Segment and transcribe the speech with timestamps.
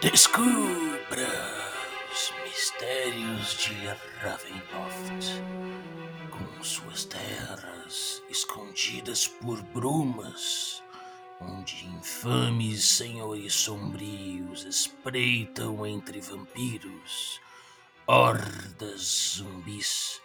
[0.00, 1.28] Descubra
[2.10, 3.74] os mistérios de
[4.20, 5.42] Ravenloft,
[6.30, 10.82] com suas terras escondidas por brumas,
[11.40, 17.40] onde infames senhores sombrios espreitam entre vampiros,
[18.06, 20.20] hordas zumbis,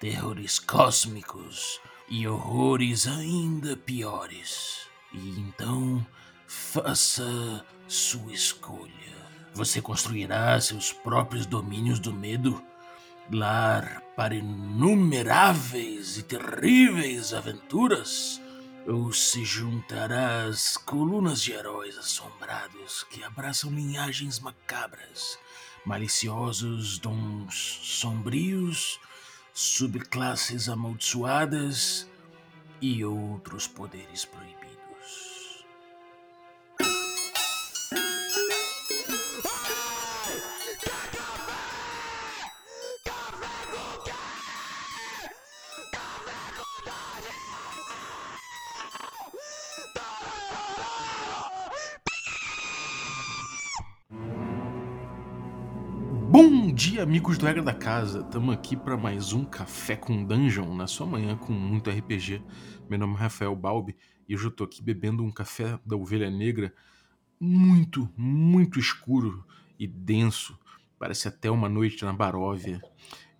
[0.00, 4.88] terrores cósmicos e horrores ainda piores.
[5.12, 6.06] E então
[6.46, 8.92] faça sua escolha.
[9.54, 12.62] Você construirá seus próprios domínios do medo,
[13.32, 18.40] lar para inumeráveis e terríveis aventuras,
[18.86, 25.38] ou se juntará às colunas de heróis assombrados que abraçam linhagens macabras,
[25.84, 29.00] maliciosos dons sombrios,
[29.52, 32.06] subclasses amaldiçoadas
[32.80, 34.57] e outros poderes proibidos.
[56.78, 58.20] Dia, amigos do Regra da Casa.
[58.20, 62.40] Estamos aqui para mais um Café com Dungeon na sua manhã com muito RPG.
[62.88, 63.96] Meu nome é Rafael Balbi
[64.28, 66.72] e hoje eu tô aqui bebendo um café da Ovelha Negra
[67.40, 69.44] muito, muito escuro
[69.76, 70.56] e denso.
[71.00, 72.80] Parece até uma noite na Baróvia.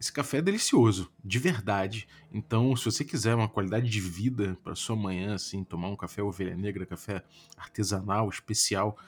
[0.01, 2.09] Esse café é delicioso, de verdade.
[2.33, 6.25] Então, se você quiser uma qualidade de vida para sua manhã, assim, tomar um café
[6.25, 7.23] Ovelha Negra, café
[7.57, 8.99] artesanal, especial,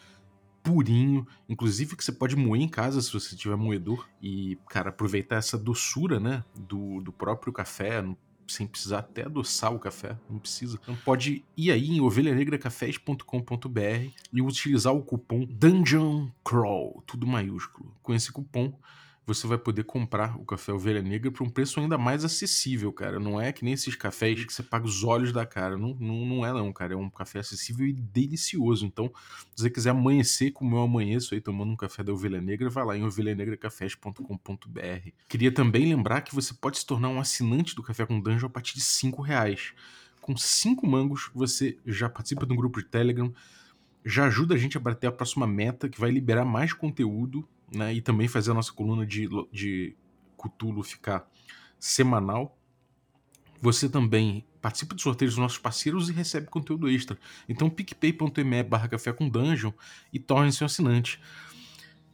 [0.62, 5.36] purinho, inclusive que você pode moer em casa se você tiver moedor e, cara, aproveitar
[5.36, 8.04] essa doçura, né, do, do próprio café,
[8.46, 10.78] sem precisar até adoçar o café, não precisa.
[10.82, 17.94] Então pode ir aí em ovelhanegracafés.com.br e utilizar o cupom Dungeon Crawl, tudo maiúsculo.
[18.02, 18.76] Com esse cupom
[19.34, 23.20] você vai poder comprar o café Ovelha Negra por um preço ainda mais acessível, cara.
[23.20, 25.78] Não é que nem esses cafés que você paga os olhos da cara.
[25.78, 26.94] Não, não, não é, não, cara.
[26.94, 28.84] É um café acessível e delicioso.
[28.84, 29.12] Então,
[29.54, 32.84] se você quiser amanhecer como eu amanheço aí tomando um café da Ovelha Negra, vai
[32.84, 35.10] lá em ovelhanegracafés.com.br.
[35.28, 38.50] Queria também lembrar que você pode se tornar um assinante do Café com Dungeon a
[38.50, 39.72] partir de 5 reais.
[40.20, 43.32] Com 5 mangos, você já participa de um grupo de Telegram,
[44.04, 47.94] já ajuda a gente a bater a próxima meta, que vai liberar mais conteúdo né?
[47.94, 49.96] E também fazer a nossa coluna de, de
[50.36, 51.28] Cthulhu ficar
[51.78, 52.56] semanal.
[53.62, 57.18] Você também participa dos sorteios dos nossos parceiros e recebe conteúdo extra.
[57.48, 59.72] Então picpay.me barra café com dungeon
[60.12, 61.20] e torne-se um assinante.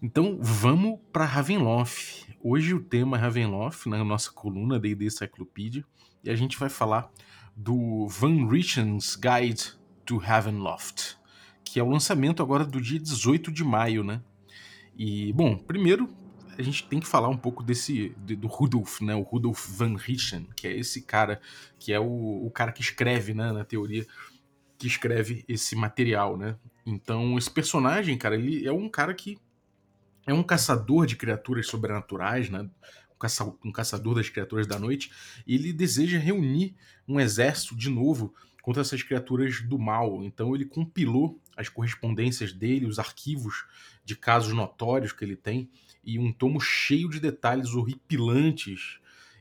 [0.00, 2.26] Então vamos para Ravenloft.
[2.42, 5.84] Hoje o tema é Ravenloft, na nossa coluna D&D Cyclopedia,
[6.22, 7.10] e a gente vai falar
[7.56, 9.72] do Van Richen's Guide
[10.04, 11.16] to Ravenloft,
[11.64, 14.20] que é o lançamento agora do dia 18 de maio, né?
[14.96, 16.08] E, bom, primeiro
[16.58, 19.14] a gente tem que falar um pouco desse do Rudolf, né?
[19.14, 21.40] O Rudolf van Richten, que é esse cara
[21.78, 24.06] que é o, o cara que escreve, né, na teoria,
[24.78, 26.56] que escreve esse material, né?
[26.84, 29.38] Então, esse personagem, cara, ele é um cara que
[30.26, 32.60] é um caçador de criaturas sobrenaturais, né?
[32.60, 35.10] Um, caça, um caçador das criaturas da noite,
[35.46, 36.74] e ele deseja reunir
[37.06, 40.24] um exército de novo contra essas criaturas do mal.
[40.24, 43.64] Então ele compilou as correspondências dele, os arquivos
[44.04, 45.70] de casos notórios que ele tem,
[46.04, 48.98] e um tomo cheio de detalhes horripilantes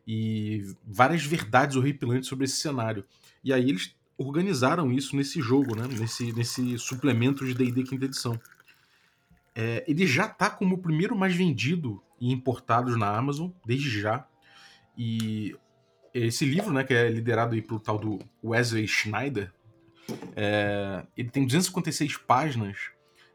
[0.07, 3.05] e várias verdades horripilantes sobre esse cenário.
[3.43, 5.87] E aí eles organizaram isso nesse jogo, né?
[5.87, 8.39] nesse, nesse suplemento de D&D quinta edição.
[9.53, 14.27] É, ele já está como o primeiro mais vendido e importado na Amazon, desde já.
[14.97, 15.55] E
[16.13, 19.53] esse livro, né, que é liderado aí pelo tal do Wesley Schneider,
[20.35, 22.77] é, ele tem 256 páginas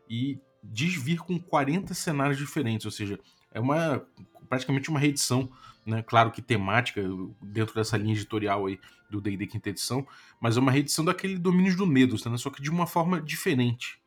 [0.08, 3.18] e diz vir com 40 cenários diferentes, ou seja,
[3.52, 4.04] é uma
[4.48, 5.48] praticamente uma reedição,
[5.86, 7.00] né, claro que temática
[7.40, 10.06] dentro dessa linha editorial aí do D&D quinta edição,
[10.40, 14.00] mas é uma reedição daquele Domínios do Medo, né, só que de uma forma diferente.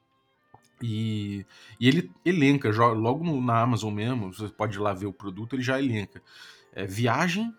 [0.82, 1.46] E,
[1.80, 5.56] e ele elenca, logo no, na Amazon mesmo, você pode ir lá ver o produto,
[5.56, 6.22] ele já elenca.
[6.74, 7.54] É, viagem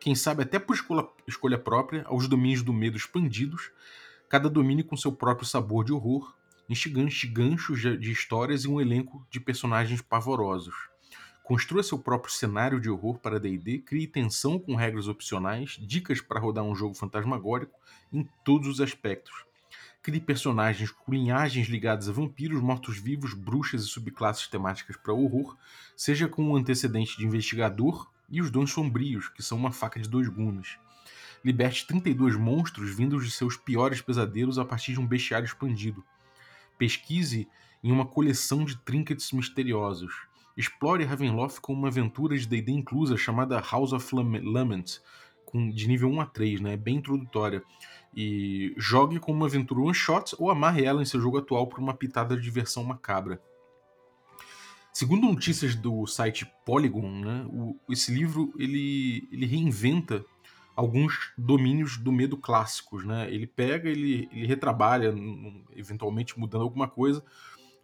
[0.00, 3.70] quem sabe até por escolha, escolha própria, aos domínios do medo expandidos,
[4.30, 6.32] cada domínio com seu próprio sabor de horror,
[6.68, 10.88] instigantes ganchos de histórias e um elenco de personagens pavorosos.
[11.42, 16.38] Construa seu próprio cenário de horror para D&D, crie tensão com regras opcionais, dicas para
[16.38, 17.76] rodar um jogo fantasmagórico
[18.12, 19.44] em todos os aspectos.
[20.00, 25.56] Crie personagens com linhagens ligadas a vampiros, mortos-vivos, bruxas e subclasses temáticas para horror,
[25.96, 30.08] seja com um antecedente de investigador e os dons sombrios, que são uma faca de
[30.08, 30.78] dois gumes.
[31.44, 36.04] Liberte 32 monstros vindos de seus piores pesadelos a partir de um bestiário expandido.
[36.76, 37.48] Pesquise
[37.82, 40.12] em uma coleção de trinkets misteriosos.
[40.56, 44.98] Explore Ravenloft com uma aventura de D&D inclusa chamada House of Lament,
[45.46, 46.76] com, de nível 1 a 3, né?
[46.76, 47.62] bem introdutória.
[48.14, 51.78] E jogue com uma aventura one shot ou amarre ela em seu jogo atual por
[51.78, 53.40] uma pitada de diversão macabra.
[54.92, 60.24] Segundo notícias do site Polygon, né, o, esse livro ele, ele reinventa
[60.80, 63.04] alguns domínios do medo clássicos.
[63.04, 63.32] Né?
[63.32, 65.14] Ele pega, ele, ele retrabalha,
[65.76, 67.22] eventualmente mudando alguma coisa,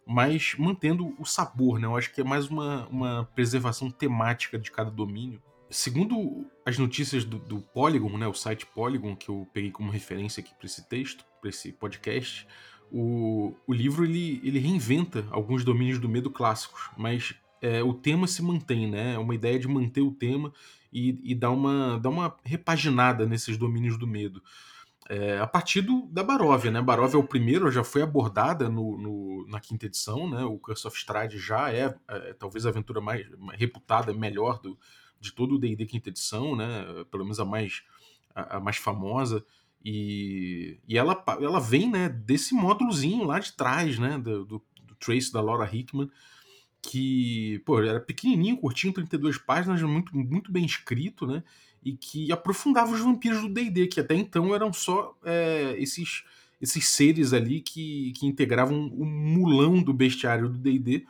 [0.05, 1.79] mas mantendo o sabor.
[1.79, 1.85] Né?
[1.85, 5.41] Eu acho que é mais uma, uma preservação temática de cada domínio.
[5.69, 10.41] Segundo as notícias do, do Polygon, né, o site Polygon, que eu peguei como referência
[10.41, 12.47] aqui para esse texto, para esse podcast,
[12.89, 18.27] o, o livro ele, ele reinventa alguns domínios do medo clássicos, mas é, o tema
[18.27, 19.15] se mantém, né?
[19.15, 20.53] É uma ideia de manter o tema
[20.91, 24.41] e, e dar, uma, dar uma repaginada nesses domínios do medo.
[25.09, 26.81] É, a partir do, da Baróvia, né?
[26.81, 30.43] Baróvia é o primeiro, já foi abordada no, no, na quinta edição, né?
[30.43, 34.77] O Curse of Strahd já é, é, talvez a aventura mais reputada, melhor do,
[35.19, 36.85] de todo o D&D quinta edição, né?
[37.09, 37.83] Pelo menos a mais,
[38.35, 39.45] a, a mais famosa.
[39.83, 44.17] E, e ela, ela vem né, desse módulozinho lá de trás, né?
[44.17, 46.09] Do, do, do Trace da Laura Hickman,
[46.87, 51.43] que pô, era pequenininho, curtinho, 32 páginas, muito, muito bem escrito, né?
[51.83, 56.23] E que aprofundava os vampiros do D&D, que até então eram só é, esses,
[56.61, 61.05] esses seres ali que, que integravam o mulão do bestiário do D&D,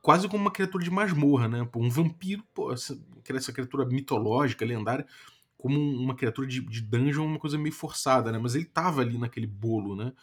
[0.00, 1.68] quase como uma criatura de masmorra, né?
[1.70, 5.06] Pô, um vampiro, pô, essa, essa criatura mitológica, lendária,
[5.58, 8.38] como uma criatura de, de dungeon, uma coisa meio forçada, né?
[8.38, 10.14] Mas ele tava ali naquele bolo, né?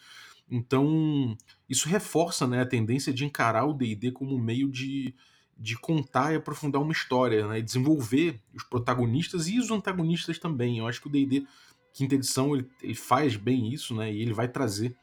[0.50, 1.36] Então,
[1.68, 5.14] isso reforça né, a tendência de encarar o D&D como um meio de,
[5.58, 7.58] de contar e aprofundar uma história, né?
[7.58, 10.78] E desenvolver os protagonistas e os antagonistas também.
[10.78, 11.46] Eu acho que o D&D
[11.92, 14.12] quinta edição ele, ele, faz bem isso, né?
[14.12, 14.96] E ele vai trazer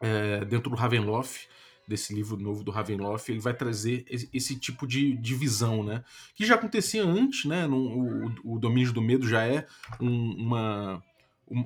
[0.00, 1.48] é, dentro do Ravenloft
[1.90, 6.04] desse livro novo do Ravenloft, ele vai trazer esse tipo de divisão, né?
[6.36, 7.66] Que já acontecia antes, né?
[7.66, 9.66] No, o, o Domínio do Medo já é
[10.00, 11.02] um, uma,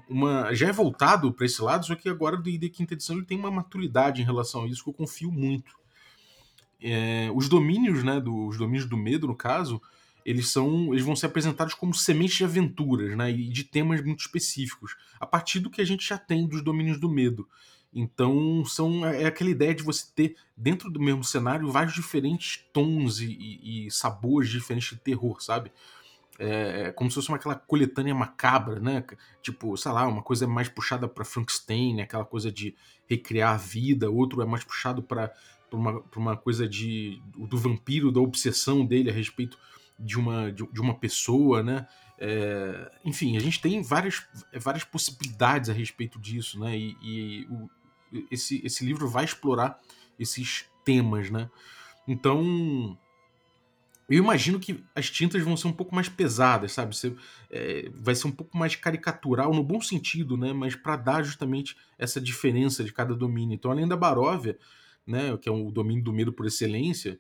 [0.08, 0.54] uma.
[0.54, 3.38] já é voltado para esse lado, só que agora o D&D quinta edição ele tem
[3.38, 5.74] uma maturidade em relação a isso que eu confio muito.
[6.82, 8.20] É, os domínios, né?
[8.20, 9.80] Do, os domínios do medo, no caso,
[10.24, 14.20] eles são eles vão ser apresentados como sementes de aventuras né, e de temas muito
[14.20, 17.48] específicos, a partir do que a gente já tem dos domínios do medo.
[17.92, 22.64] Então são é, é aquela ideia de você ter dentro do mesmo cenário vários diferentes
[22.72, 25.70] tons e, e, e sabores diferentes de terror, sabe?
[26.38, 29.04] É, é, como se fosse uma, aquela coletânea macabra, né?
[29.40, 32.74] Tipo, sei lá, uma coisa mais puxada para Frankenstein, aquela coisa de
[33.08, 35.32] recriar a vida, outro é mais puxado para
[35.72, 39.58] uma, uma coisa de do vampiro, da obsessão dele a respeito
[39.98, 41.86] de uma, de, de uma pessoa, né?
[42.18, 44.26] É, enfim, a gente tem várias,
[44.60, 46.76] várias possibilidades a respeito disso, né?
[46.76, 47.70] E, e o,
[48.30, 49.80] esse, esse livro vai explorar
[50.18, 51.50] esses temas, né?
[52.06, 52.98] Então,
[54.08, 56.94] eu imagino que as tintas vão ser um pouco mais pesadas, sabe?
[56.94, 57.14] Você,
[57.50, 60.52] é, vai ser um pouco mais caricatural, no bom sentido, né?
[60.52, 63.54] Mas para dar justamente essa diferença de cada domínio.
[63.54, 64.58] Então, além da Baróvia,
[65.06, 65.36] né?
[65.38, 67.18] Que é o domínio do medo por excelência,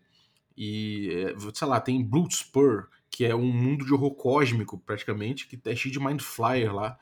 [0.56, 5.58] e, é, sei lá, tem Bloodspur, que é um mundo de horror cósmico, praticamente, que
[5.68, 6.98] é cheio de Mind Flyer lá.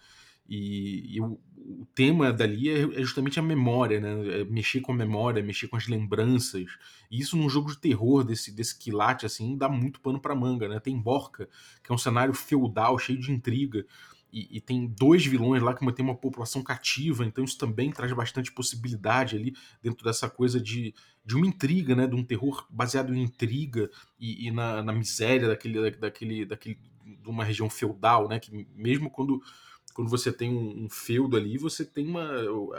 [0.49, 4.41] E, e o, o, tema dali é, é, justamente a memória, né?
[4.41, 6.67] É mexer com a memória, mexer com as lembranças.
[7.11, 10.69] E isso num jogo de terror desse, desse quilate, assim, dá muito pano pra manga,
[10.69, 10.81] né?
[10.81, 11.49] Tem Borca,
[11.83, 13.85] que é um cenário feudal, cheio de intriga.
[14.33, 18.11] E, e, tem dois vilões lá que mantém uma população cativa, então isso também traz
[18.15, 22.07] bastante possibilidade ali dentro dessa coisa de, de uma intriga, né?
[22.07, 27.29] De um terror baseado em intriga e, e na, na, miséria daquele, daquele, daquele, de
[27.29, 28.41] uma região feudal, né?
[28.41, 29.43] Que mesmo quando
[29.93, 32.27] quando você tem um, um, feudo ali, você tem uma.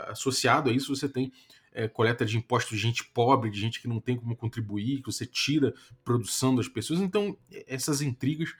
[0.08, 1.32] Associado a isso, você tem
[1.72, 5.12] é, coleta de impostos de gente pobre, de gente que não tem como contribuir, que
[5.12, 7.00] você tira produção das pessoas.
[7.00, 8.54] Então, essas intrigas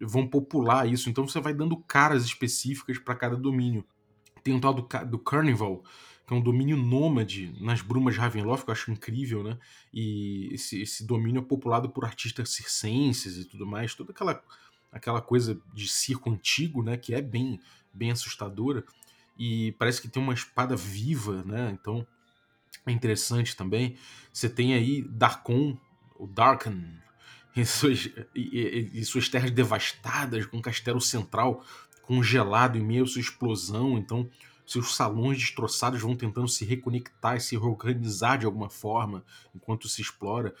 [0.00, 1.10] vão popular isso.
[1.10, 3.84] Então, você vai dando caras específicas para cada domínio.
[4.42, 5.82] Tem um tal do, do Carnival,
[6.26, 9.58] que é um domínio nômade nas brumas de Ravenloft, que eu acho incrível, né?
[9.92, 14.42] E esse, esse domínio é populado por artistas circenses e tudo mais, toda aquela
[14.92, 17.60] aquela coisa de circo antigo, né, que é bem
[17.92, 18.84] bem assustadora
[19.38, 21.70] e parece que tem uma espada viva, né?
[21.72, 22.06] Então
[22.86, 23.96] é interessante também.
[24.32, 25.78] Você tem aí Darkon,
[26.16, 26.98] o Darken,
[27.56, 31.64] e suas, e, e, e suas terras devastadas, com um castelo central
[32.02, 33.96] congelado em meio à sua explosão.
[33.96, 34.28] Então
[34.70, 40.00] seus salões destroçados vão tentando se reconectar e se reorganizar de alguma forma enquanto se
[40.00, 40.54] explora.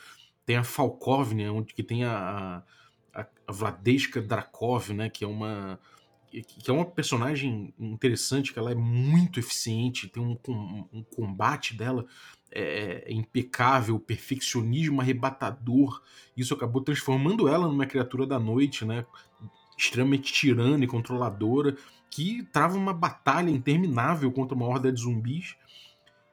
[0.44, 2.64] Tem a Falkovnia, onde que tem a,
[3.14, 5.78] a, a Vladeska Drakov, né, que é uma
[6.30, 11.76] que é uma personagem interessante, que ela é muito eficiente, tem um, um, um combate
[11.76, 12.06] dela
[12.52, 16.02] é, é, impecável, perfeccionismo arrebatador.
[16.36, 19.04] Isso acabou transformando ela numa criatura da noite, né?
[19.76, 21.76] Extremamente tirana e controladora,
[22.10, 25.56] que trava uma batalha interminável contra uma horda de zumbis.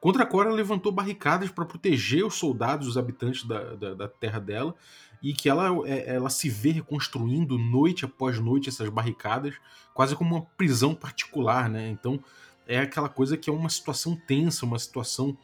[0.00, 4.38] Contra a Cora levantou barricadas para proteger os soldados, os habitantes da, da, da, terra
[4.38, 4.74] dela,
[5.22, 9.54] e que ela, é, ela se vê reconstruindo noite após noite essas barricadas,
[9.94, 11.88] quase como uma prisão particular, né?
[11.88, 12.22] Então
[12.66, 15.36] é aquela coisa que é uma situação tensa, uma situação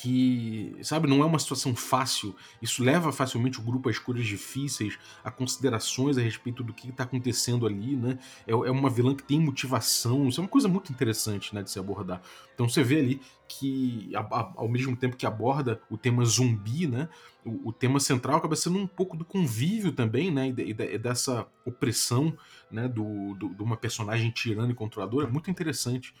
[0.00, 2.34] que, sabe, não é uma situação fácil.
[2.62, 7.02] Isso leva facilmente o grupo a escolhas difíceis, a considerações a respeito do que está
[7.02, 8.18] acontecendo ali, né?
[8.46, 10.28] É, é, uma vilã que tem motivação.
[10.28, 12.22] Isso é uma coisa muito interessante, né, de se abordar.
[12.54, 16.86] Então você vê ali que, a, a, ao mesmo tempo que aborda o tema zumbi,
[16.86, 17.08] né?
[17.44, 20.54] O, o, tema central acaba sendo um pouco do convívio também, né?
[20.56, 22.36] E, e, e dessa opressão,
[22.70, 22.86] né?
[22.86, 25.26] Do, do, de uma personagem tirana e controladora.
[25.26, 26.14] É muito interessante.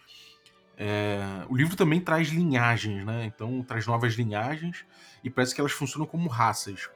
[0.80, 3.26] É, o livro também traz linhagens, né?
[3.26, 4.84] Então traz novas linhagens
[5.24, 6.88] e parece que elas funcionam como raças.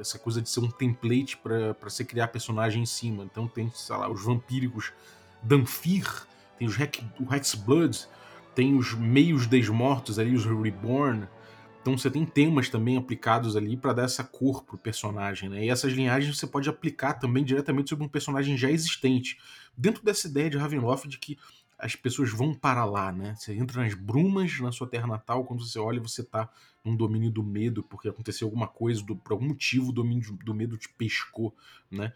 [0.00, 3.24] Essa coisa de ser um template para você criar personagem em cima.
[3.24, 4.90] Então tem, sei lá, os vampíricos
[5.42, 6.26] Danfir,
[6.58, 6.78] tem os
[7.30, 8.08] Hexblood,
[8.54, 11.28] tem os meios desmortos ali, os Reborn.
[11.82, 15.66] Então você tem temas também aplicados ali para dar essa cor pro personagem, né?
[15.66, 19.38] E essas linhagens você pode aplicar também diretamente sobre um personagem já existente.
[19.76, 21.38] Dentro dessa ideia de Ravenloft de que
[21.78, 23.34] as pessoas vão para lá, né?
[23.34, 26.48] Você entra nas brumas na sua terra natal, quando você olha, você está
[26.84, 30.54] num domínio do medo, porque aconteceu alguma coisa, do, por algum motivo o domínio do
[30.54, 31.54] medo te pescou,
[31.90, 32.12] né?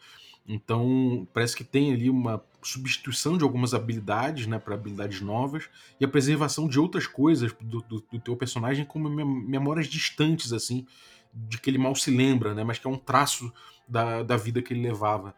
[0.47, 5.69] Então, parece que tem ali uma substituição de algumas habilidades, né, para habilidades novas,
[6.01, 10.87] e a preservação de outras coisas do, do, do teu personagem como memórias distantes, assim,
[11.33, 12.65] de que ele mal se lembra, né?
[12.65, 13.53] Mas que é um traço
[13.87, 15.35] da, da vida que ele levava.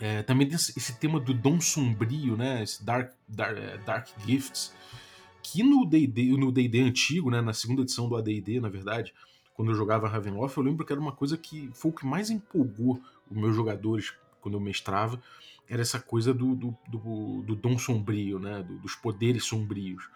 [0.00, 2.62] É, também tem esse tema do dom sombrio, né?
[2.62, 4.72] Esse Dark, Dark, é, dark Gifts,
[5.42, 6.52] que no D&D no
[6.86, 7.42] antigo, né?
[7.42, 9.12] Na segunda edição do AD&D, na verdade,
[9.54, 12.30] quando eu jogava Ravenloft, eu lembro que era uma coisa que foi o que mais
[12.30, 12.98] empolgou
[13.30, 15.20] os meus jogadores quando eu mestrava,
[15.68, 18.62] era essa coisa do, do, do, do dom sombrio, né?
[18.62, 20.08] Do, dos poderes sombrios.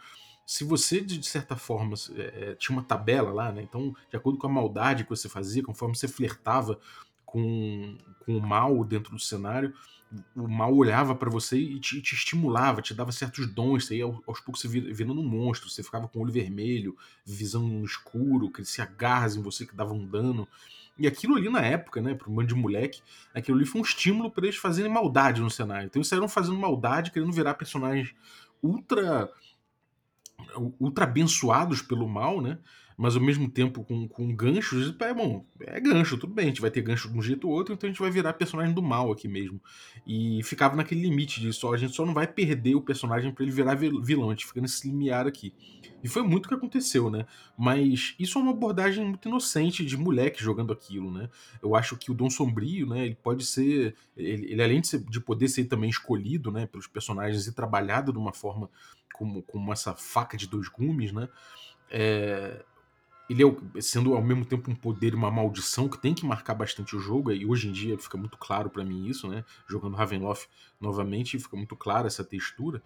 [0.46, 3.62] Se você, de certa forma, é, tinha uma tabela lá, né?
[3.62, 6.78] Então, de acordo com a maldade que você fazia, conforme você flertava
[7.34, 9.74] com, com o mal dentro do cenário,
[10.36, 14.04] o mal olhava para você e te, te, estimulava, te dava certos dons, você ia
[14.04, 18.48] aos poucos você virando um monstro, você ficava com o olho vermelho, visão no escuro,
[18.50, 20.46] crescia garras em você que davam um dano.
[20.96, 23.02] E aquilo ali na época, né, para um bando de moleque,
[23.34, 25.86] aquilo ali foi um estímulo para eles fazerem maldade no cenário.
[25.86, 28.14] Então eles saíram fazendo maldade, querendo virar personagens
[28.62, 29.28] ultra
[30.80, 32.58] ultra abençoados pelo mal, né?
[32.96, 36.60] Mas ao mesmo tempo com, com ganchos, é bom, é gancho, tudo bem, a gente
[36.60, 38.82] vai ter gancho de um jeito ou outro, então a gente vai virar personagem do
[38.82, 39.60] mal aqui mesmo.
[40.06, 43.44] E ficava naquele limite de só, a gente só não vai perder o personagem para
[43.44, 45.52] ele virar vilão, a gente fica nesse limiar aqui.
[46.02, 47.26] E foi muito o que aconteceu, né?
[47.56, 51.30] Mas isso é uma abordagem muito inocente de moleque jogando aquilo, né?
[51.62, 55.00] Eu acho que o Dom Sombrio, né, ele pode ser, ele, ele além de, ser,
[55.00, 58.70] de poder ser também escolhido, né, pelos personagens e trabalhado de uma forma
[59.14, 61.28] como, como essa faca de dois gumes, né?
[61.90, 62.64] É,
[63.28, 66.54] ele é, sendo ao mesmo tempo um poder e uma maldição que tem que marcar
[66.54, 69.44] bastante o jogo, e hoje em dia fica muito claro para mim isso, né?
[69.68, 70.48] Jogando Ravenloft
[70.80, 72.82] novamente, fica muito clara essa textura.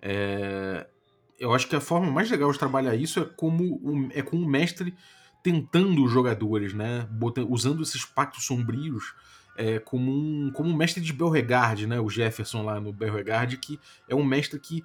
[0.00, 0.86] É...
[1.38, 4.36] Eu acho que a forma mais legal de trabalhar isso é como um, é com
[4.36, 4.92] o mestre
[5.42, 7.06] tentando os jogadores, né?
[7.10, 9.14] Botando, usando esses pactos sombrios
[9.56, 12.00] é, como, um, como um mestre de Belregard, né?
[12.00, 14.84] O Jefferson lá no Belregard, que é um mestre que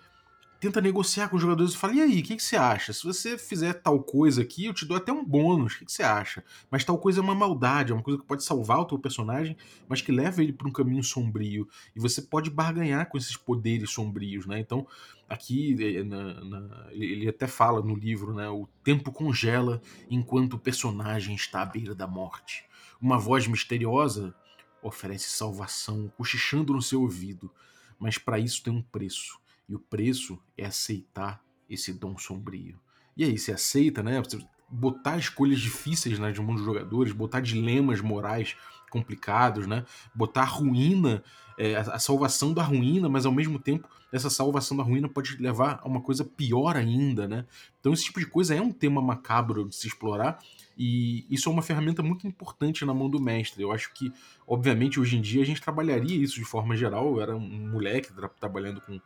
[0.63, 2.93] tenta negociar com os jogadores e fala: e aí, o que, que, você acha?
[2.93, 5.91] Se você fizer tal coisa aqui, eu te dou até um bônus, o que, que,
[5.91, 6.41] você acha?
[6.71, 9.57] Mas tal coisa é uma maldade, é uma coisa que pode salvar o teu personagem,
[9.89, 11.67] mas que leva ele para um caminho sombrio.
[11.93, 14.57] E você pode barganhar com esses poderes sombrios, né?
[14.57, 14.87] Então,
[15.27, 18.47] aqui eh, na, na, ele até fala no livro, né?
[18.49, 22.63] O tempo congela enquanto o personagem está à beira da morte.
[23.01, 24.33] Uma voz misteriosa
[24.81, 27.51] oferece salvação, cochichando no seu ouvido,
[27.99, 32.79] mas para isso tem um preço e o preço é aceitar esse dom sombrio.
[33.15, 34.21] E aí, você aceita, né?
[34.69, 38.55] Botar escolhas difíceis né, de mundo dos jogadores, botar dilemas morais
[38.89, 39.85] complicados, né?
[40.13, 41.23] Botar a ruína,
[41.57, 45.79] é, a salvação da ruína, mas ao mesmo tempo essa salvação da ruína pode levar
[45.81, 47.45] a uma coisa pior ainda, né?
[47.79, 50.39] Então esse tipo de coisa é um tema macabro de se explorar
[50.77, 53.63] e isso é uma ferramenta muito importante na mão do mestre.
[53.63, 54.13] Eu acho que,
[54.47, 57.15] obviamente, hoje em dia a gente trabalharia isso de forma geral.
[57.15, 58.99] Eu era um moleque tra trabalhando com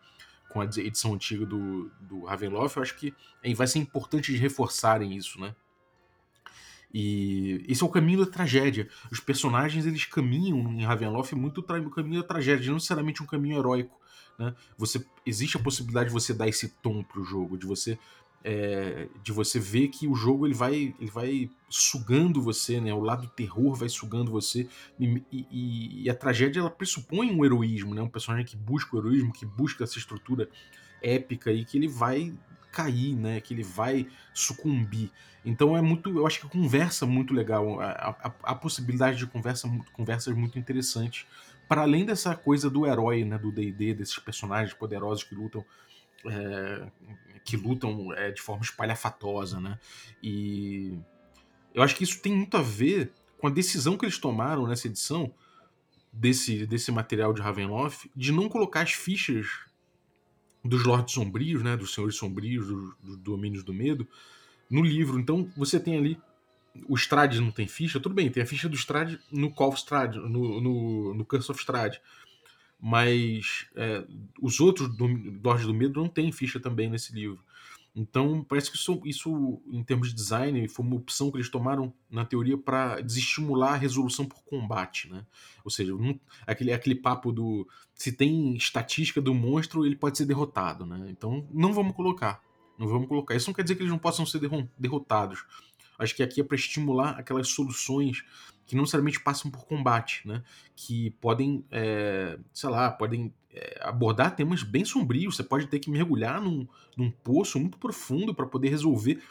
[0.49, 3.13] com a edição antiga do, do Ravenloft, eu acho que
[3.55, 5.55] vai ser importante de reforçarem isso, né?
[6.93, 8.87] E esse é o caminho da tragédia.
[9.11, 13.59] Os personagens eles caminham em Ravenloft muito o caminho da tragédia, não necessariamente um caminho
[13.59, 13.99] heróico.
[14.39, 14.55] Né?
[14.77, 17.99] Você existe a possibilidade de você dar esse tom pro jogo, de você
[18.49, 22.93] é, de você ver que o jogo ele vai, ele vai sugando você, né?
[22.93, 27.93] O lado terror vai sugando você e, e, e, a tragédia ela pressupõe um heroísmo,
[27.93, 28.01] né?
[28.01, 30.47] Um personagem que busca o heroísmo, que busca essa estrutura
[31.03, 32.33] épica e que ele vai
[32.71, 33.41] cair, né?
[33.41, 35.11] Que ele vai sucumbir.
[35.43, 39.69] Então é muito, eu acho que conversa muito legal, a, a, a possibilidade de conversa,
[39.91, 41.25] conversas muito interessantes.
[41.67, 43.37] Para além dessa coisa do herói, né?
[43.37, 45.65] Do D&D, desses personagens poderosos que lutam
[46.25, 46.87] é,
[47.47, 49.79] que lutam é, de forma espalhafatosa, né?
[50.21, 50.99] E
[51.73, 54.87] eu acho que isso tem muito a ver com a decisão que eles tomaram nessa
[54.87, 55.33] edição
[56.11, 59.47] desse, desse material de Ravenloft de não colocar as fichas
[60.61, 64.05] dos Lordes Sombrios, né, dos Senhores Sombrios, dos do Domínios do Medo,
[64.69, 65.17] no livro.
[65.17, 66.19] Então você tem ali
[66.85, 69.81] o Strade não tem ficha, tudo bem, tem a ficha do Strade no Call of
[70.15, 72.01] no, no, no Curse of Strade
[72.79, 74.05] mas é,
[74.41, 75.07] os outros do,
[75.43, 77.43] Lorde do Medo não tem ficha também nesse livro.
[77.99, 81.91] Então, parece que isso, isso, em termos de design, foi uma opção que eles tomaram,
[82.11, 85.09] na teoria, para desestimular a resolução por combate.
[85.09, 85.25] Né?
[85.65, 85.93] Ou seja,
[86.45, 87.67] aquele, aquele papo do.
[87.95, 90.85] Se tem estatística do monstro, ele pode ser derrotado.
[90.85, 91.07] Né?
[91.09, 92.39] Então, não vamos colocar.
[92.77, 93.33] Não vamos colocar.
[93.33, 94.39] Isso não quer dizer que eles não possam ser
[94.77, 95.43] derrotados.
[95.97, 98.23] Acho que aqui é para estimular aquelas soluções
[98.65, 100.43] que não necessariamente passam por combate, né?
[100.75, 105.35] Que podem, é, sei lá, podem é, abordar temas bem sombrios.
[105.35, 109.21] Você pode ter que mergulhar num, num poço muito profundo para poder resolver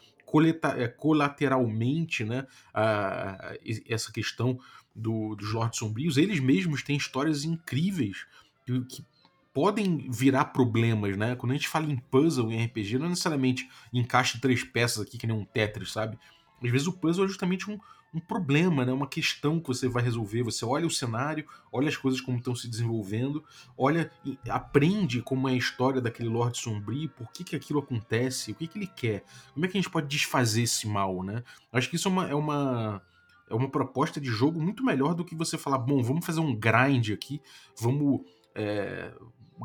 [0.76, 2.46] é, colateralmente, né?
[2.72, 3.56] A, a,
[3.88, 4.58] essa questão
[4.94, 6.16] do, dos Lordes Sombrios.
[6.16, 8.26] Eles mesmos têm histórias incríveis
[8.64, 9.04] que, que
[9.52, 11.36] podem virar problemas, né?
[11.36, 15.16] Quando a gente fala em puzzle em RPG, não é necessariamente encaixe três peças aqui
[15.16, 16.18] que nem um Tetris, sabe?
[16.62, 17.78] Às vezes o puzzle é justamente um,
[18.14, 18.92] um problema, né?
[18.92, 20.42] uma questão que você vai resolver.
[20.42, 23.44] Você olha o cenário, olha as coisas como estão se desenvolvendo,
[23.76, 24.10] olha,
[24.48, 28.66] aprende como é a história daquele Lorde Sombrio, por que, que aquilo acontece, o que,
[28.66, 31.44] que ele quer, como é que a gente pode desfazer esse mal, né?
[31.72, 33.02] Acho que isso é uma, é uma,
[33.50, 36.54] é uma proposta de jogo muito melhor do que você falar, bom, vamos fazer um
[36.54, 37.40] grind aqui,
[37.78, 38.22] vamos
[38.54, 39.12] é,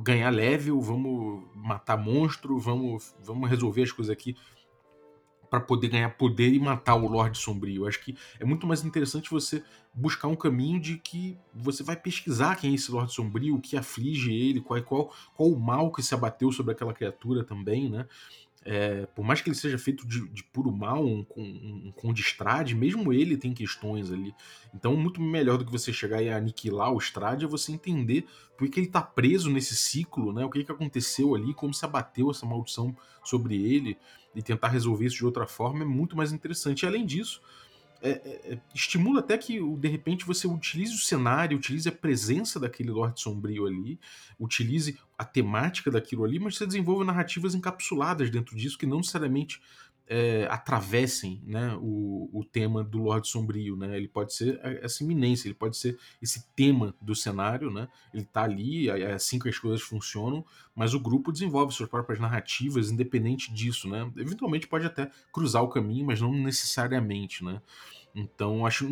[0.03, 4.35] ganhar level, vamos matar monstro, vamos, vamos resolver as coisas aqui
[5.51, 7.85] para poder ganhar poder e matar o Lorde Sombrio.
[7.85, 9.61] Acho que é muito mais interessante você
[9.93, 13.75] buscar um caminho de que você vai pesquisar quem é esse Lorde Sombrio, o que
[13.75, 18.07] aflige ele, qual, qual, qual o mal que se abateu sobre aquela criatura também, né?
[18.63, 22.75] É, por mais que ele seja feito de, de puro mal, um, um, um Strade,
[22.75, 24.33] mesmo ele tem questões ali.
[24.73, 28.25] Então, muito melhor do que você chegar e aniquilar o Strade é você entender
[28.57, 30.45] por que ele está preso nesse ciclo, né?
[30.45, 33.97] O que, que aconteceu ali, como se abateu essa maldição sobre ele
[34.35, 36.83] e tentar resolver isso de outra forma é muito mais interessante.
[36.83, 37.41] E além disso,
[38.01, 42.59] é, é, é, estimula até que de repente você utilize o cenário, utilize a presença
[42.59, 43.99] daquele Lorde Sombrio ali,
[44.39, 49.61] utilize a temática daquilo ali, mas você desenvolva narrativas encapsuladas dentro disso que não necessariamente
[50.13, 53.77] é, atravessem né, o, o tema do Lorde Sombrio.
[53.77, 53.95] Né?
[53.95, 57.87] Ele pode ser essa iminência, ele pode ser esse tema do cenário, né?
[58.13, 60.45] ele está ali, é, assim que as coisas funcionam,
[60.75, 63.87] mas o grupo desenvolve suas próprias narrativas independente disso.
[63.87, 64.11] Né?
[64.17, 67.41] Eventualmente pode até cruzar o caminho, mas não necessariamente.
[67.41, 67.61] Né?
[68.13, 68.85] Então acho,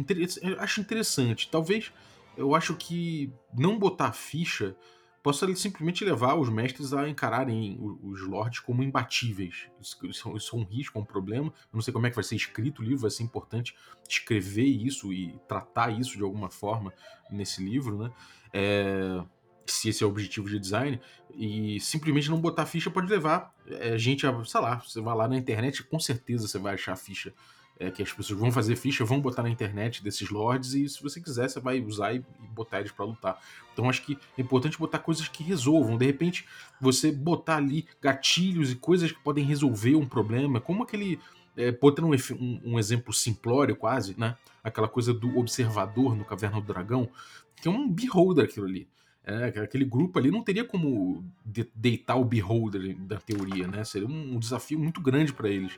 [0.57, 1.49] acho interessante.
[1.51, 1.91] Talvez
[2.37, 4.73] eu acho que não botar ficha
[5.21, 9.67] possa simplesmente levar os mestres a encararem os lords como imbatíveis.
[9.81, 9.97] Isso,
[10.35, 11.47] isso, é um risco, é um problema.
[11.47, 13.75] Eu não sei como é que vai ser escrito o livro, vai ser importante
[14.07, 16.93] escrever isso e tratar isso de alguma forma
[17.29, 18.11] nesse livro, né?
[18.53, 19.23] É,
[19.65, 20.99] se esse é o objetivo de design,
[21.35, 25.27] e simplesmente não botar ficha pode levar é, gente a, sei lá, você vai lá
[25.27, 27.33] na internet, com certeza você vai achar ficha
[27.79, 31.01] é, que as pessoas vão fazer ficha, vão botar na internet desses lords e se
[31.01, 33.41] você quiser, você vai usar e, botar eles para lutar.
[33.71, 35.97] Então acho que é importante botar coisas que resolvam.
[35.97, 36.45] De repente,
[36.81, 41.19] você botar ali gatilhos e coisas que podem resolver um problema, como aquele.
[41.57, 44.37] É, botando um, um, um, exemplo simplório quase, né?
[44.63, 47.09] Aquela coisa do observador no Caverna do Dragão,
[47.55, 48.87] que é um beholder aquilo ali.
[49.25, 53.83] É, aquele grupo ali não teria como de, deitar o beholder da teoria, né?
[53.83, 55.77] Seria um, um desafio muito grande para eles.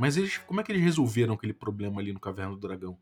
[0.00, 2.96] Mas eles, como é que eles resolveram aquele problema ali no Caverna do Dragão?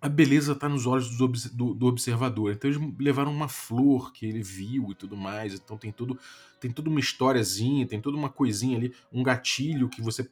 [0.00, 2.52] A beleza está nos olhos do, do, do, observador.
[2.52, 5.54] Então eles levaram uma flor que ele viu e tudo mais.
[5.54, 6.16] Então tem tudo,
[6.60, 10.22] tem toda uma historiazinha, tem toda uma coisinha ali, um gatilho que você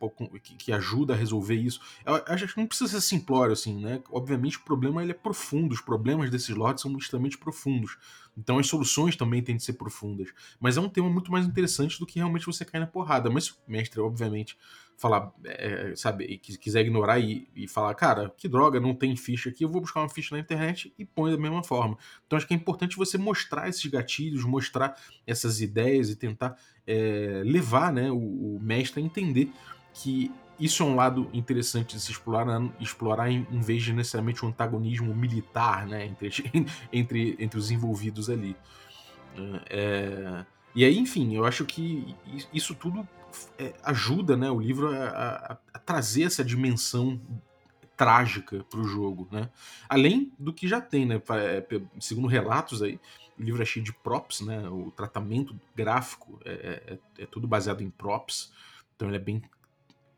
[0.40, 1.80] que, que ajuda a resolver isso.
[2.04, 4.00] Eu acho que não precisa ser simplório assim, né?
[4.12, 5.72] Obviamente o problema ele é profundo.
[5.72, 7.98] Os problemas desses lords são extremamente profundos.
[8.36, 10.28] Então as soluções também têm de ser profundas.
[10.60, 13.30] Mas é um tema muito mais interessante do que realmente você cair na porrada.
[13.30, 14.56] Mas o mestre, obviamente,
[14.96, 19.64] falar, é, sabe, quiser ignorar e, e, falar, cara, que droga, não tem ficha aqui,
[19.64, 21.98] eu vou buscar uma ficha na internet e põe da mesma forma.
[22.26, 24.96] Então acho que é importante você mostrar esses gatilhos, mostrar
[25.26, 29.50] essas ideias e tentar é, levar né, o, o, mestre a entender
[29.92, 32.46] que isso é um lado interessante de se explorar,
[32.80, 36.30] explorar em, em vez de necessariamente um antagonismo militar né, entre,
[36.92, 38.56] entre, entre os envolvidos ali.
[39.68, 42.14] É, e aí, enfim, eu acho que
[42.52, 43.06] isso tudo
[43.58, 47.20] é, ajuda né, o livro a, a, a, trazer essa dimensão
[47.96, 49.48] trágica para o jogo, né?
[49.88, 51.20] Além do que já tem, né?
[51.30, 51.64] É,
[51.98, 53.00] segundo relatos aí,
[53.38, 54.68] o livro é cheio de props, né?
[54.68, 58.52] O tratamento gráfico é, é, é tudo baseado em props,
[58.94, 59.42] então ele é bem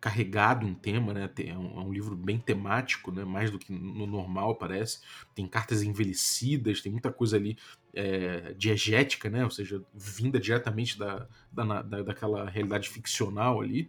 [0.00, 1.28] carregado em tema, né?
[1.38, 3.24] É um, é um, livro bem temático, né?
[3.24, 5.00] Mais do que no normal parece.
[5.34, 7.58] Tem cartas envelhecidas, tem muita coisa ali
[7.92, 9.44] é, diegética, né?
[9.44, 13.88] Ou seja, vinda diretamente da, da, da daquela realidade ficcional ali.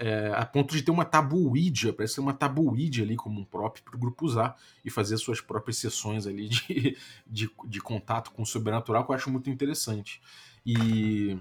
[0.00, 3.82] É, a ponto de ter uma tabuídia, parece ter uma tabuídia ali como um próprio
[3.82, 6.96] para o grupo usar e fazer suas próprias sessões ali de,
[7.26, 10.20] de, de contato com o sobrenatural, que eu acho muito interessante.
[10.64, 11.36] E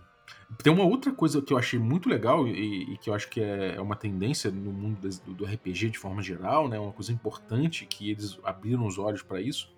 [0.61, 3.41] tem uma outra coisa que eu achei muito legal e, e que eu acho que
[3.41, 6.79] é, é uma tendência no mundo do, do, RPG de forma geral, né?
[6.79, 9.75] Uma coisa importante que eles abriram os olhos para isso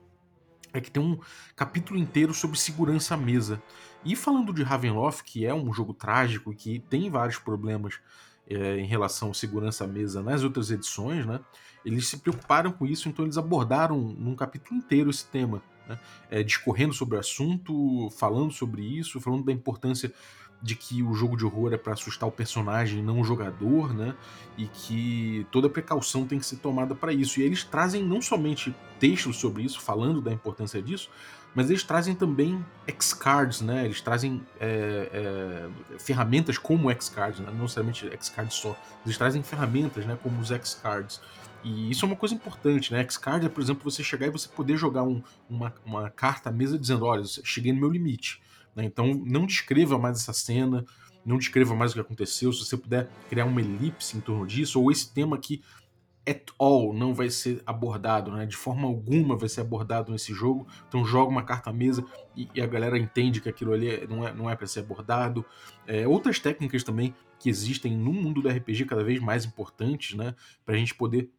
[0.71, 1.19] é que tem um
[1.55, 3.61] capítulo inteiro sobre segurança à mesa.
[4.05, 7.99] E falando de Ravenloft, que é um jogo trágico que tem vários problemas
[8.47, 11.39] é, em relação à segurança à mesa nas outras edições, né?
[11.83, 15.99] Eles se preocuparam com isso, então eles abordaram num capítulo inteiro esse tema, né?
[16.29, 20.13] É, discorrendo sobre o assunto, falando sobre isso, falando da importância
[20.61, 24.13] de que o jogo de horror é para assustar o personagem, não o jogador, né?
[24.57, 27.39] E que toda precaução tem que ser tomada para isso.
[27.39, 31.09] E eles trazem não somente textos sobre isso, falando da importância disso,
[31.55, 33.85] mas eles trazem também X-Cards, né?
[33.85, 37.47] Eles trazem é, é, ferramentas como X-Cards, né?
[37.51, 38.77] não necessariamente X-Cards só.
[39.05, 40.17] Eles trazem ferramentas, né?
[40.21, 41.21] Como os X-Cards.
[41.63, 43.01] E isso é uma coisa importante, né?
[43.01, 46.51] X-Card é, por exemplo, você chegar e você poder jogar um, uma, uma carta à
[46.51, 48.41] mesa dizendo, olha, cheguei no meu limite.
[48.75, 48.85] Né?
[48.85, 50.85] Então não descreva mais essa cena,
[51.25, 52.53] não descreva mais o que aconteceu.
[52.53, 55.61] Se você puder criar uma elipse em torno disso, ou esse tema que
[56.27, 58.45] at all não vai ser abordado, né?
[58.45, 60.67] de forma alguma vai ser abordado nesse jogo.
[60.87, 64.27] Então joga uma carta à mesa e, e a galera entende que aquilo ali não
[64.27, 65.43] é, não é para ser abordado.
[65.87, 70.35] É, outras técnicas também que existem no mundo do RPG cada vez mais importantes, né?
[70.65, 71.29] para a gente poder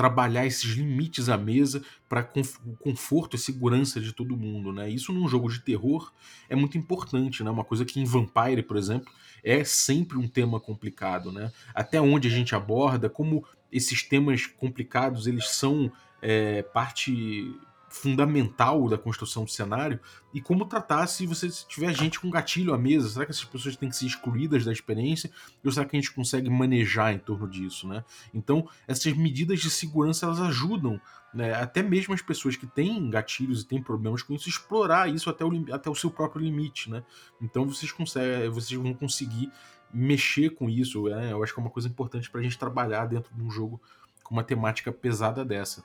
[0.00, 2.26] trabalhar esses limites à mesa para
[2.64, 4.88] o conforto e segurança de todo mundo, né?
[4.88, 6.10] Isso num jogo de terror
[6.48, 7.50] é muito importante, né?
[7.50, 9.12] Uma coisa que em Vampire, por exemplo,
[9.44, 11.52] é sempre um tema complicado, né?
[11.74, 17.54] Até onde a gente aborda, como esses temas complicados eles são é, parte
[17.90, 19.98] fundamental da construção do cenário
[20.32, 23.08] e como tratar se você tiver gente com gatilho à mesa.
[23.08, 25.30] Será que essas pessoas têm que ser excluídas da experiência
[25.62, 28.04] ou será que a gente consegue manejar em torno disso, né?
[28.32, 31.00] Então, essas medidas de segurança elas ajudam
[31.34, 35.28] né, até mesmo as pessoas que têm gatilhos e têm problemas com isso explorar isso
[35.28, 37.02] até o, até o seu próprio limite, né?
[37.42, 39.50] Então, vocês conseguem, vocês vão conseguir
[39.92, 41.04] mexer com isso.
[41.04, 41.32] Né?
[41.32, 43.80] Eu acho que é uma coisa importante para a gente trabalhar dentro de um jogo
[44.22, 45.84] com uma temática pesada dessa.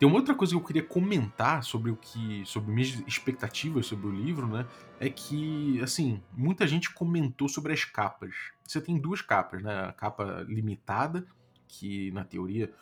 [0.00, 2.42] Tem uma outra coisa que eu queria comentar sobre o que.
[2.46, 4.66] sobre minhas expectativas sobre o livro, né?
[4.98, 8.34] É que, assim, muita gente comentou sobre as capas.
[8.66, 9.78] Você tem duas capas, né?
[9.84, 11.26] A capa limitada,
[11.68, 12.72] que na teoria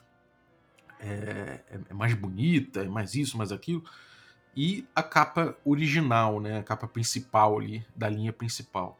[1.00, 3.82] é, é, mais bonita, é mais isso, mais aquilo.
[4.54, 6.60] E a capa original, né?
[6.60, 8.96] A capa principal ali, da linha principal.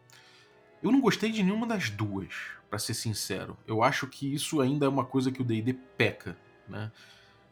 [0.82, 2.34] Eu não gostei de nenhuma das duas,
[2.68, 3.56] para ser sincero.
[3.64, 6.36] Eu acho que isso ainda é uma coisa que o D&D peca,
[6.68, 6.90] né?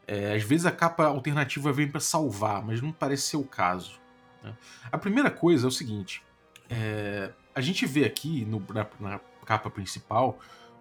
[0.07, 3.99] É, às vezes a capa alternativa vem para salvar, mas não parece ser o caso.
[4.43, 4.55] Né?
[4.91, 6.23] A primeira coisa é o seguinte:
[6.71, 10.39] é, a gente vê aqui no, na, na, capa principal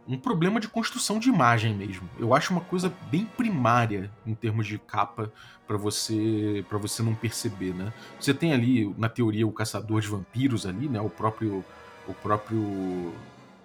[0.07, 2.07] um problema de construção de imagem mesmo.
[2.19, 5.31] Eu acho uma coisa bem primária em termos de capa
[5.67, 7.91] para você para você não perceber, né?
[8.19, 11.01] Você tem ali na teoria o caçador de vampiros ali, né?
[11.01, 11.65] O próprio
[12.07, 13.13] o próprio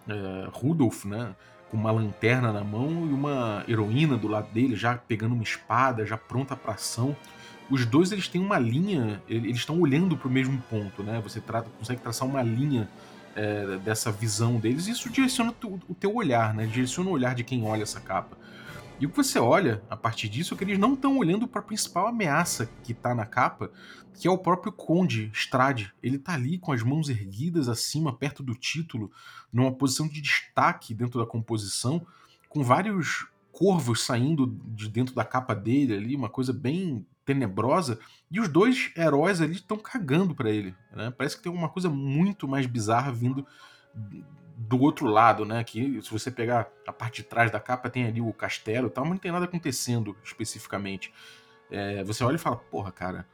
[0.08, 1.34] é, Rudolf, né?
[1.70, 6.04] Com uma lanterna na mão e uma heroína do lado dele, já pegando uma espada,
[6.04, 7.16] já pronta para ação.
[7.70, 11.20] Os dois eles têm uma linha, eles estão olhando para o mesmo ponto, né?
[11.22, 12.88] Você trata, consegue traçar uma linha
[13.36, 16.66] é, dessa visão deles e isso direciona o teu olhar, né?
[16.66, 18.36] Direciona o olhar de quem olha essa capa.
[19.00, 21.62] E o que você olha a partir disso é que eles não estão olhando para
[21.62, 23.72] a principal ameaça que está na capa,
[24.12, 25.90] que é o próprio Conde Strade.
[26.02, 29.10] Ele está ali com as mãos erguidas acima, perto do título,
[29.50, 32.06] numa posição de destaque dentro da composição,
[32.50, 37.98] com vários corvos saindo de dentro da capa dele ali, uma coisa bem tenebrosa,
[38.30, 40.74] e os dois heróis ali estão cagando para ele.
[40.94, 41.10] Né?
[41.10, 43.46] Parece que tem alguma coisa muito mais bizarra vindo
[44.62, 45.64] do outro lado, né?
[45.64, 48.90] Que se você pegar a parte de trás da capa, tem ali o castelo e
[48.90, 51.12] tal, mas não tem nada acontecendo especificamente.
[51.70, 53.26] É, você olha e fala, porra, cara,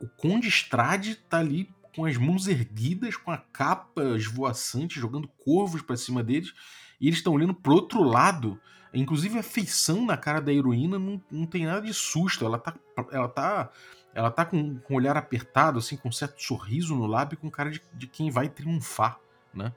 [0.00, 5.82] o Conde Strade tá ali com as mãos erguidas, com a capa esvoaçante, jogando corvos
[5.82, 6.52] para cima deles,
[7.00, 8.60] e eles estão olhando pro outro lado.
[8.92, 12.74] Inclusive a feição na cara da heroína não, não tem nada de susto, ela tá,
[13.12, 13.70] ela tá
[14.14, 17.48] ela tá com, com o olhar apertado, assim, com um certo sorriso no lábio, com
[17.48, 19.20] cara de, de quem vai triunfar,
[19.54, 19.72] né?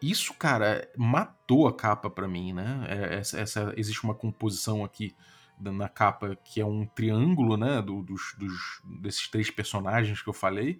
[0.00, 2.86] Isso, cara, matou a capa para mim, né?
[2.88, 5.14] É, essa, essa, existe uma composição aqui
[5.60, 7.82] na capa que é um triângulo, né?
[7.82, 10.78] Do, dos, dos, desses três personagens que eu falei.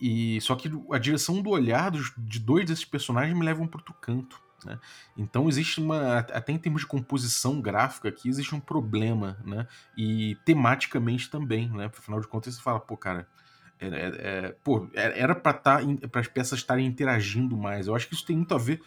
[0.00, 3.80] E só que a direção do olhar dos, de dois desses personagens me levam para
[3.80, 4.42] outro canto.
[4.64, 4.78] Né?
[5.16, 6.18] Então existe uma.
[6.18, 9.66] Até em termos de composição gráfica aqui, existe um problema, né?
[9.96, 11.86] E tematicamente também, né?
[11.86, 13.28] Afinal de contas, você fala, pô, cara.
[13.92, 15.80] É, é, é, pô, era para tá,
[16.14, 17.86] as peças estarem interagindo mais.
[17.86, 18.80] Eu acho que isso tem muito a ver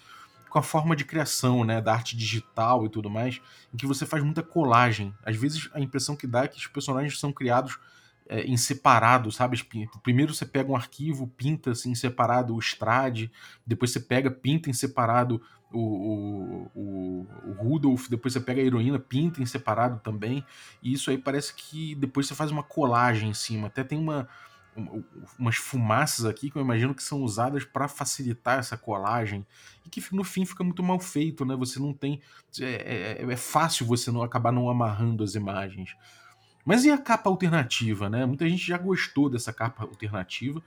[0.49, 3.41] com a forma de criação, né, da arte digital e tudo mais,
[3.73, 5.13] em que você faz muita colagem.
[5.23, 7.77] Às vezes a impressão que dá é que os personagens são criados
[8.29, 9.61] é, em separado, sabe?
[10.03, 13.31] Primeiro você pega um arquivo, pinta assim, em separado o Strade,
[13.65, 18.63] depois você pega, pinta em separado o, o, o, o, Rudolph, depois você pega a
[18.63, 20.45] heroína, pinta em separado também,
[20.81, 23.67] e isso aí parece que depois você faz uma colagem em cima.
[23.67, 24.27] Até tem uma,
[25.37, 29.45] umas fumaças aqui que eu imagino que são usadas para facilitar essa colagem
[29.85, 31.55] e que no fim fica muito mal feito, né?
[31.55, 32.21] Você não tem.
[32.59, 35.95] É, é, é fácil você não acabar não amarrando as imagens.
[36.63, 38.25] Mas e a capa alternativa, né?
[38.25, 40.61] Muita gente já gostou dessa capa alternativa.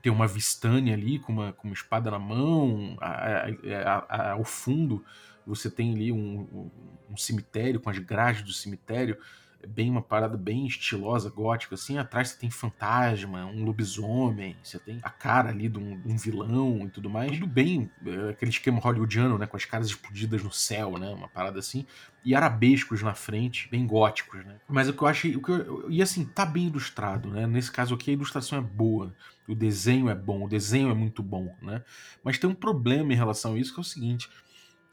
[0.00, 3.46] Tem uma Vistani ali com uma, com uma espada na mão, a,
[3.86, 5.04] a, a, ao fundo
[5.46, 6.70] você tem ali um,
[7.10, 11.98] um, cemitério com as grades do cemitério é bem uma parada bem estilosa, gótica, assim.
[11.98, 16.86] Atrás você tem fantasma, um lobisomem, você tem a cara ali de um, um vilão
[16.86, 17.32] e tudo mais.
[17.32, 19.46] Tudo bem, é, aquele esquema hollywoodiano, né?
[19.46, 21.08] Com as caras explodidas no céu, né?
[21.10, 21.86] Uma parada assim.
[22.24, 24.56] E arabescos na frente, bem góticos, né?
[24.68, 25.36] Mas o que eu achei.
[25.36, 27.46] O que eu, e assim, tá bem ilustrado, né?
[27.46, 29.14] Nesse caso aqui, a ilustração é boa.
[29.48, 31.82] O desenho é bom, o desenho é muito bom, né?
[32.22, 34.28] Mas tem um problema em relação a isso, que é o seguinte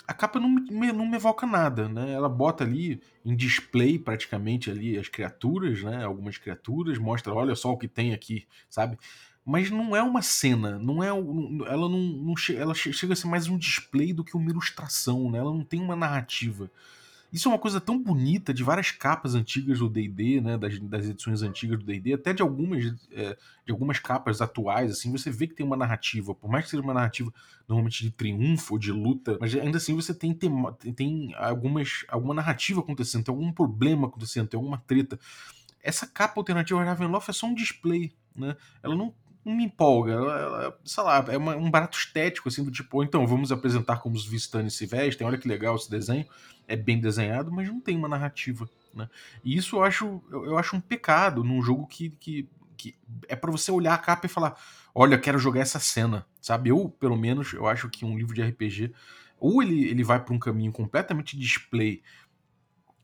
[0.10, 2.12] a capa não me, não me evoca nada, né?
[2.12, 6.04] Ela bota ali em display praticamente ali as criaturas, né?
[6.04, 8.98] Algumas criaturas, mostra, olha só o que tem aqui, sabe?
[9.46, 13.48] Mas não é uma cena, não é, ela não, não ela chega a ser mais
[13.48, 15.38] um display do que uma ilustração, né?
[15.38, 16.72] Ela não tem uma narrativa.
[17.32, 21.08] Isso é uma coisa tão bonita de várias capas antigas do D&D, né, das, das,
[21.08, 25.46] edições antigas do D&D, até de algumas, é, de algumas capas atuais, assim, você vê
[25.46, 27.32] que tem uma narrativa, por mais que seja uma narrativa
[27.68, 30.52] normalmente de triunfo ou de luta, mas ainda assim você tem, tem,
[30.96, 35.20] tem algumas, alguma narrativa acontecendo, tem algum problema acontecendo, tem alguma treta.
[35.84, 38.58] Essa capa alternativa Ravenloft é só um display, né?
[38.82, 39.14] Ela não,
[39.44, 40.18] não me empolga.
[40.84, 44.26] Sei lá, é uma, um barato estético, assim, do tipo, então, vamos apresentar como os
[44.26, 46.26] Vistani se vestem, olha que legal esse desenho
[46.68, 48.70] é bem desenhado, mas não tem uma narrativa.
[48.94, 49.10] Né?
[49.44, 52.48] E isso eu acho, eu acho um pecado num jogo que, que,
[52.78, 52.96] que
[53.28, 54.58] é para você olhar a capa e falar:
[54.94, 56.26] olha, eu quero jogar essa cena.
[56.42, 56.70] Sabe?
[56.70, 58.94] Eu, pelo menos, eu acho que um livro de RPG,
[59.40, 62.02] ou ele, ele vai para um caminho completamente display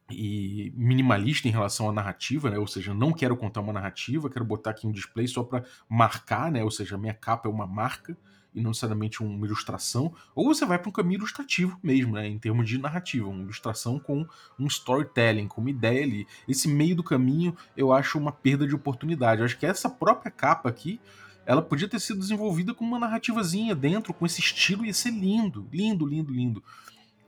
[0.10, 2.58] e minimalista em relação à narrativa, né?
[2.58, 6.52] Ou seja, não quero contar uma narrativa, quero botar aqui um display só para marcar,
[6.52, 6.63] né?
[6.63, 8.15] Ou seja, minha capa é uma marca
[8.56, 12.39] e não necessariamente uma ilustração, ou você vai para um caminho ilustrativo mesmo, né, em
[12.39, 14.26] termos de narrativa, uma ilustração com
[14.58, 16.26] um storytelling, com uma ideia ali.
[16.48, 19.41] Esse meio do caminho eu acho uma perda de oportunidade.
[19.41, 21.02] Eu acho que essa própria capa aqui,
[21.46, 25.68] ela podia ter sido desenvolvida com uma narrativazinha dentro, com esse estilo, ia ser lindo,
[25.72, 26.63] lindo, lindo, lindo.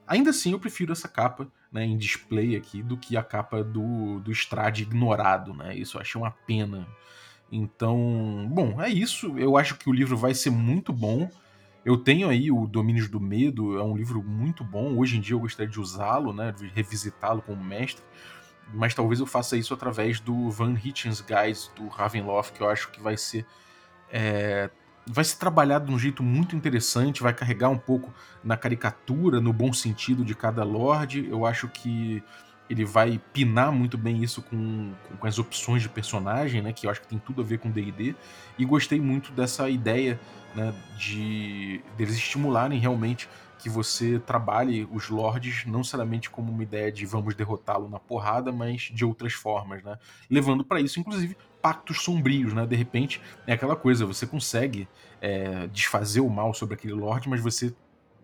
[0.07, 4.19] Ainda assim, eu prefiro essa capa né, em display aqui do que a capa do,
[4.21, 5.75] do Strade ignorado, né?
[5.75, 6.87] Isso eu achei uma pena.
[7.51, 9.37] Então, bom, é isso.
[9.37, 11.29] Eu acho que o livro vai ser muito bom.
[11.83, 14.97] Eu tenho aí o Domínios do Medo, é um livro muito bom.
[14.97, 18.03] Hoje em dia eu gostaria de usá-lo, né, de revisitá-lo como mestre.
[18.73, 22.91] Mas talvez eu faça isso através do Van Hitchens Guys do Ravenloft, que eu acho
[22.91, 23.45] que vai ser
[24.11, 24.69] é,
[25.09, 29.53] vai ser trabalhado de um jeito muito interessante, vai carregar um pouco na caricatura, no
[29.53, 31.27] bom sentido de cada lord.
[31.29, 32.21] Eu acho que
[32.69, 36.73] ele vai pinar muito bem isso com, com as opções de personagem, né?
[36.73, 38.13] Que eu acho que tem tudo a ver com D&D.
[38.57, 40.19] E gostei muito dessa ideia,
[40.53, 40.73] né?
[40.97, 47.05] De deles estimularem realmente que você trabalhe os lords não necessariamente como uma ideia de
[47.05, 49.97] vamos derrotá-lo na porrada, mas de outras formas, né?
[50.29, 52.65] Levando para isso, inclusive, pactos sombrios, né?
[52.65, 54.87] De repente, é aquela coisa, você consegue
[55.21, 57.73] é, desfazer o mal sobre aquele lord, mas você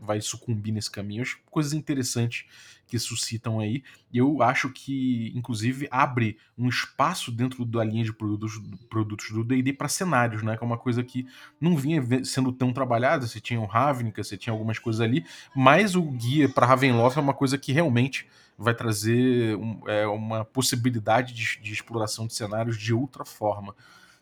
[0.06, 1.22] vai sucumbir nesse caminho.
[1.22, 2.46] Acho coisas interessantes
[2.88, 3.84] que suscitam aí.
[4.14, 9.74] Eu acho que, inclusive, abre um espaço dentro da linha de produtos, produtos do D&D
[9.74, 10.58] para cenários, né?
[10.58, 11.26] Que é uma coisa que
[11.60, 13.26] não vinha sendo tão trabalhada.
[13.26, 17.22] Você tinha o Ravnica, você tinha algumas coisas ali, mas o guia para Ravenloft é
[17.22, 22.78] uma coisa que realmente vai trazer um, é, uma possibilidade de, de, exploração de cenários
[22.78, 23.76] de outra forma.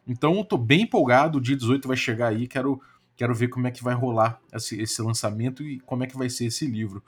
[0.07, 1.37] Então, eu tô bem empolgado.
[1.37, 2.47] O dia 18 vai chegar aí.
[2.47, 2.81] Quero,
[3.15, 6.29] quero ver como é que vai rolar esse, esse lançamento e como é que vai
[6.29, 7.03] ser esse livro.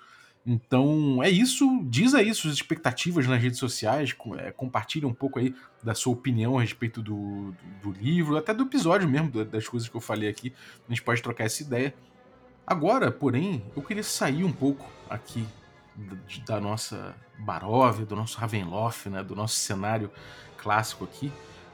[0.46, 5.56] Então é isso, diz aí suas expectativas nas redes sociais, é, compartilha um pouco aí
[5.82, 9.88] da sua opinião a respeito do, do, do, livro, até do episódio mesmo, das coisas
[9.88, 10.54] que eu falei aqui.
[10.88, 11.94] A gente pode trocar essa ideia.
[12.68, 15.46] Agora, porém, eu queria sair um pouco aqui
[15.96, 20.12] da, da nossa Baróvia, do nosso Ravenloft, né, do nosso cenário
[20.58, 21.32] clássico aqui,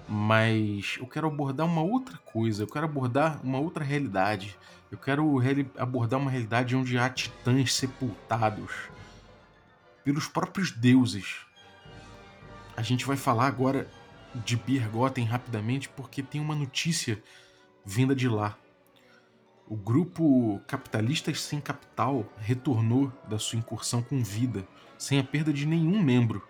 [0.09, 4.57] mas eu quero abordar uma outra coisa, eu quero abordar uma outra realidade
[4.91, 5.39] eu quero
[5.77, 8.89] abordar uma realidade onde há titãs sepultados
[10.03, 11.45] pelos próprios deuses.
[12.75, 13.87] A gente vai falar agora
[14.33, 17.21] de Birgotten rapidamente porque tem uma notícia
[17.85, 18.57] vinda de lá.
[19.67, 24.67] O grupo Capitalistas Sem Capital retornou da sua incursão com vida,
[24.97, 26.41] sem a perda de nenhum membro.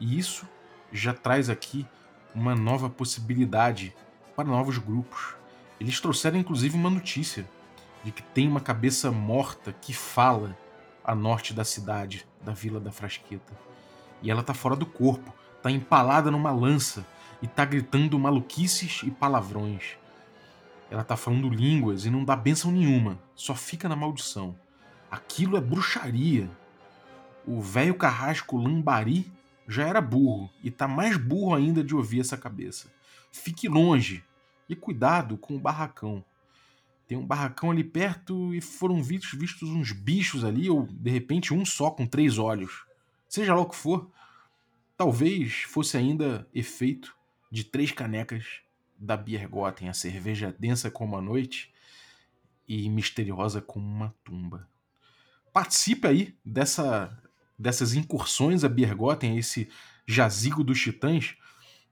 [0.00, 0.48] E isso
[0.90, 1.86] já traz aqui
[2.34, 3.94] uma nova possibilidade
[4.36, 5.34] para novos grupos.
[5.80, 7.48] Eles trouxeram inclusive uma notícia
[8.04, 10.56] de que tem uma cabeça morta que fala
[11.04, 13.52] a norte da cidade, da Vila da Frasqueta.
[14.22, 17.06] E ela tá fora do corpo, tá empalada numa lança
[17.42, 19.96] e tá gritando maluquices e palavrões.
[20.90, 24.56] Ela tá falando línguas e não dá bênção nenhuma, só fica na maldição.
[25.10, 26.50] Aquilo é bruxaria.
[27.46, 29.32] O velho carrasco Lambari
[29.70, 32.92] já era burro e tá mais burro ainda de ouvir essa cabeça.
[33.32, 34.24] Fique longe
[34.68, 36.24] e cuidado com o barracão
[37.10, 41.52] tem um barracão ali perto e foram vistos, vistos uns bichos ali, ou de repente
[41.52, 42.84] um só com três olhos.
[43.28, 44.08] Seja lá o que for,
[44.96, 47.12] talvez fosse ainda efeito
[47.50, 48.60] de três canecas
[48.96, 51.74] da Biergotten, a cerveja densa como a noite
[52.68, 54.68] e misteriosa como uma tumba.
[55.52, 57.10] Participe aí dessa,
[57.60, 59.68] dessas incursões a Biergotten, esse
[60.06, 61.34] jazigo dos titãs,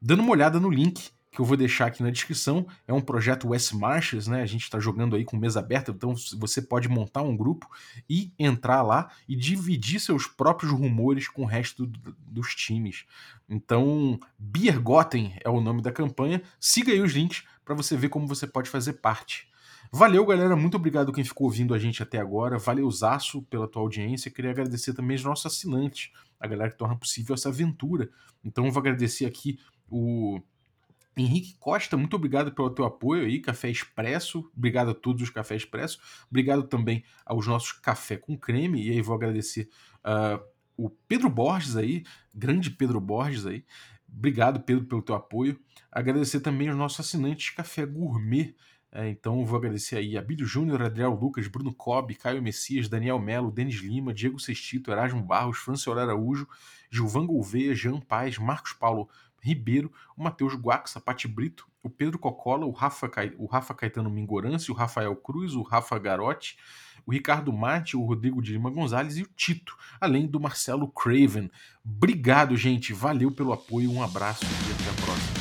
[0.00, 2.66] dando uma olhada no link que eu vou deixar aqui na descrição.
[2.86, 4.42] É um projeto West Marches, né?
[4.42, 7.68] A gente está jogando aí com mesa aberta, então você pode montar um grupo
[8.08, 13.04] e entrar lá e dividir seus próprios rumores com o resto do, dos times.
[13.48, 16.42] Então, Biergotten é o nome da campanha.
[16.58, 19.47] Siga aí os links para você ver como você pode fazer parte.
[19.90, 20.54] Valeu, galera.
[20.54, 22.58] Muito obrigado quem ficou ouvindo a gente até agora.
[22.58, 24.30] Valeu, Zaço, pela tua audiência.
[24.30, 28.10] Queria agradecer também os nossos assinantes, a galera que torna possível essa aventura.
[28.44, 29.58] Então, vou agradecer aqui
[29.90, 30.40] o
[31.16, 34.48] Henrique Costa, muito obrigado pelo teu apoio aí, Café Expresso.
[34.56, 35.98] Obrigado a todos os Café Expresso.
[36.30, 38.86] Obrigado também aos nossos Café com Creme.
[38.86, 39.68] E aí vou agradecer
[40.04, 40.42] uh,
[40.76, 43.64] o Pedro Borges aí, grande Pedro Borges aí.
[44.10, 45.58] Obrigado, Pedro, pelo teu apoio.
[45.90, 48.54] Agradecer também aos nossos assinantes Café Gourmet.
[48.90, 53.18] É, então vou agradecer aí a Bílio Júnior, Adriel Lucas, Bruno Cobb, Caio Messias, Daniel
[53.18, 56.48] Melo, Denis Lima, Diego Sestito, Erasmo Barros, Franciola Araújo,
[56.90, 59.08] Gilvan Gouveia, Jean Paz, Marcos Paulo
[59.40, 64.70] Ribeiro, o Matheus Guaxa, Pati Brito, o Pedro Cocola, o Rafa, o Rafa Caetano Mingorance,
[64.70, 66.56] o Rafael Cruz, o Rafa Garotti,
[67.06, 71.50] o Ricardo Mate, o Rodrigo de Lima Gonzalez e o Tito, além do Marcelo Craven.
[71.84, 72.92] Obrigado, gente.
[72.92, 75.37] Valeu pelo apoio, um abraço e até a próxima.